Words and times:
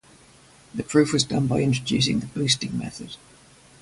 The 0.73 0.81
proof 0.81 1.13
was 1.13 1.25
done 1.25 1.45
by 1.45 1.59
introducing 1.61 2.21
the 2.21 2.25
boosting 2.25 2.75
method. 2.75 3.17